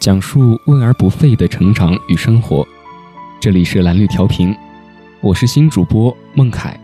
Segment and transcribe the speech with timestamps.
[0.00, 2.66] 讲述问而不废的成长与生活。
[3.38, 4.56] 这里是蓝绿调频，
[5.20, 6.74] 我是新主播孟凯，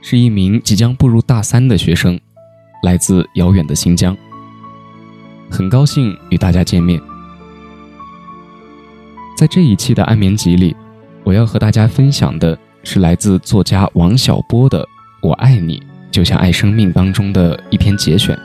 [0.00, 2.18] 是一名即将步入大三的学生，
[2.84, 4.16] 来自遥远的新疆。
[5.50, 7.00] 很高兴与大家见面。
[9.36, 10.76] 在这一期的安眠集里，
[11.24, 14.80] 我要和大家分享的是来自作家王小波的
[15.20, 18.38] 《我爱你就像爱生命》当中的一篇节选。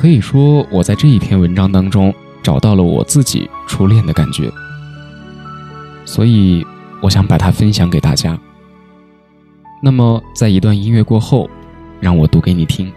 [0.00, 4.50] 可以说，我在这一篇文章当中找到了我自己初恋的感觉，
[6.06, 6.66] 所以
[7.02, 8.38] 我想把它分享给大家。
[9.82, 11.50] 那么，在一段音乐过后，
[12.00, 12.90] 让我读给你听。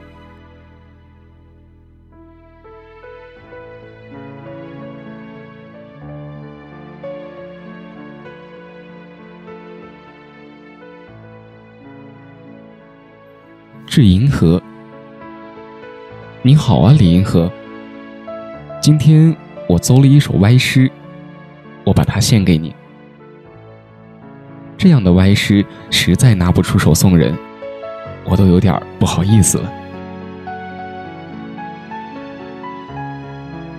[13.86, 14.63] 致银河。
[16.46, 17.50] 你好啊，李银河。
[18.82, 19.34] 今天
[19.66, 20.92] 我奏了一首歪诗，
[21.86, 22.76] 我把它献给你。
[24.78, 27.34] 这样的歪诗实在拿不出手送人，
[28.26, 29.72] 我都有点不好意思了。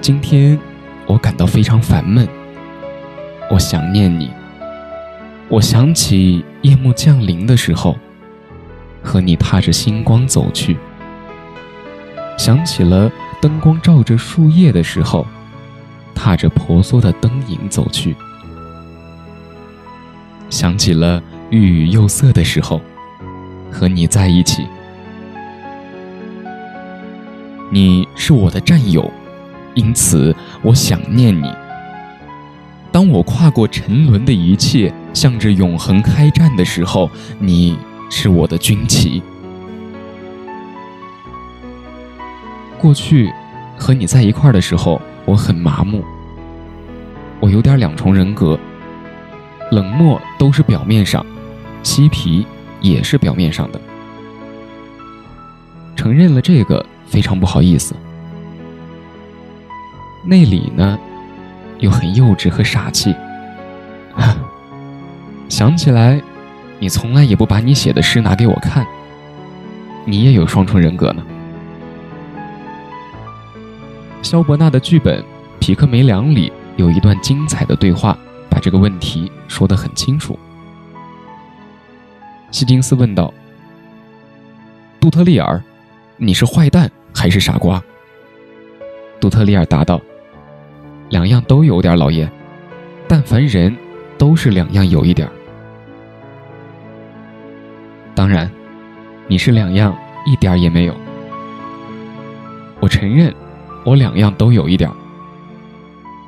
[0.00, 0.58] 今天
[1.04, 2.26] 我感到非常烦闷，
[3.50, 4.30] 我想念你。
[5.50, 7.98] 我想起夜幕降临的时候，
[9.02, 10.78] 和你踏着星光走去。
[12.36, 15.26] 想起了灯光照着树叶的时候，
[16.14, 18.14] 踏着婆娑的灯影走去；
[20.50, 22.80] 想起了欲语又色的时候，
[23.70, 24.66] 和你在一起。
[27.70, 29.10] 你是我的战友，
[29.74, 31.50] 因此我想念你。
[32.92, 37.76] 当我跨过沉沦的一切，向着永恒开战的时候，你
[38.10, 39.22] 是我的军旗。
[42.84, 43.32] 过去
[43.78, 46.04] 和你在一块儿的时候，我很麻木，
[47.40, 48.60] 我有点两重人格，
[49.70, 51.24] 冷漠都是表面上，
[51.82, 52.46] 嬉皮
[52.82, 53.80] 也是表面上的。
[55.96, 57.94] 承认了这个，非常不好意思。
[60.22, 60.98] 内里呢，
[61.78, 63.16] 又很幼稚和傻气。
[65.48, 66.20] 想起来，
[66.78, 68.86] 你从来也不把你写的诗拿给我看，
[70.04, 71.24] 你也有双重人格呢。
[74.24, 75.20] 肖伯纳的剧本
[75.60, 78.16] 《皮克梅良》里有一段精彩的对话，
[78.48, 80.36] 把这个问题说得很清楚。
[82.50, 83.32] 希金斯问道
[84.98, 85.62] ：“杜特利尔，
[86.16, 87.82] 你是坏蛋还是傻瓜？”
[89.20, 90.00] 杜特利尔答道
[91.10, 92.26] ：“两样都有点，老爷。
[93.06, 93.76] 但凡人，
[94.16, 95.28] 都是两样有一点。
[98.14, 98.50] 当然，
[99.28, 100.94] 你是两样一点也没有。
[102.80, 103.30] 我承认。”
[103.84, 104.90] 我两样都有一点，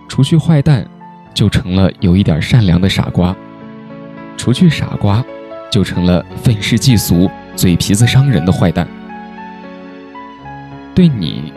[0.09, 0.87] 除去坏蛋，
[1.33, 3.35] 就成了有一点善良的傻瓜；
[4.37, 5.25] 除去傻瓜，
[5.71, 8.87] 就成了愤世嫉俗、嘴皮子伤人的坏蛋。
[10.95, 11.53] 对你，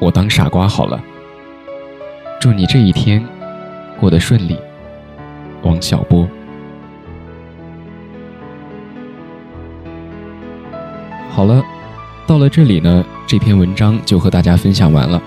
[0.00, 1.00] 我当傻瓜好了。
[2.40, 3.24] 祝你这一天
[3.98, 4.56] 过得顺利，
[5.62, 6.28] 王小波。
[11.30, 11.62] 好了。
[12.26, 15.22] 到了这里呢，这篇文章就和大家分享完了。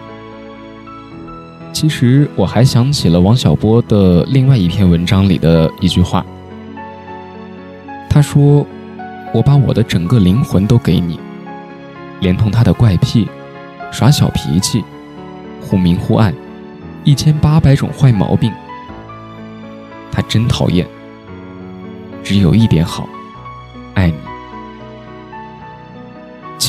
[1.71, 6.25] 其实我还想起了王小波的另外一篇文章里的一句话，
[8.09, 8.67] 他说
[9.33, 11.17] ：“我把我的整个灵魂都给你，
[12.19, 13.25] 连同他的怪癖、
[13.89, 14.83] 耍小脾气、
[15.61, 16.35] 忽明忽暗，
[17.05, 18.51] 一千八百种坏毛病，
[20.11, 20.85] 他真讨厌。
[22.21, 23.07] 只有一点好，
[23.93, 24.15] 爱你。”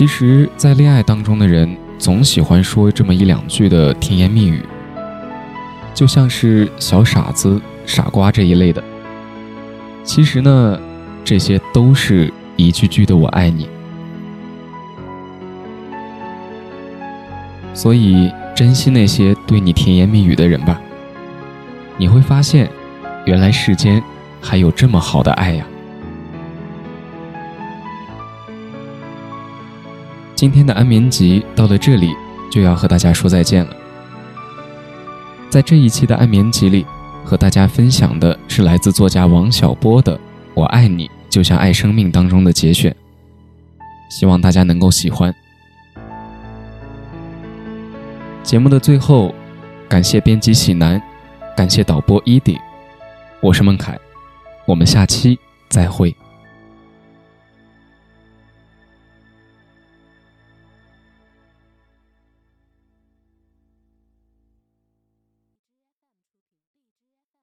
[0.04, 1.66] 其实，在恋爱当中的人
[1.98, 4.60] 总喜欢说这么一两句的甜言蜜语，
[5.94, 8.84] 就像是小傻子、傻瓜这一类的。
[10.02, 10.78] 其实呢，
[11.24, 13.66] 这些都是一句句的“我爱你”。
[17.72, 20.78] 所以，珍惜那些对你甜言蜜语的人吧，
[21.96, 22.68] 你会发现，
[23.24, 24.02] 原来世间
[24.38, 25.64] 还有这么好的爱呀。
[30.34, 32.10] 今天的安眠集到了这里，
[32.50, 33.76] 就要和大家说再见了。
[35.48, 36.84] 在这一期的安眠集里，
[37.24, 40.16] 和大家分享的是来自作家王小波的
[40.52, 42.94] 《我爱你就像爱生命》当中的节选，
[44.10, 45.32] 希望大家能够喜欢。
[48.42, 49.32] 节目的最后，
[49.88, 51.00] 感谢编辑喜南，
[51.56, 52.58] 感谢导播伊迪，
[53.40, 53.96] 我是孟凯，
[54.66, 55.38] 我们下期
[55.68, 56.14] 再会。